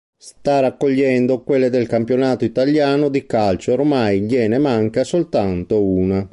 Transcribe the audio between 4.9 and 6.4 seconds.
soltanto una.